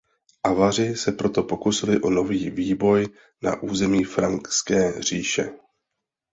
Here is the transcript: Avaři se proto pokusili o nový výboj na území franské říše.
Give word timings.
Avaři 0.45 0.95
se 0.95 1.11
proto 1.11 1.43
pokusili 1.43 1.99
o 2.01 2.09
nový 2.09 2.49
výboj 2.49 3.07
na 3.41 3.61
území 3.61 4.03
franské 4.03 5.01
říše. 5.01 5.49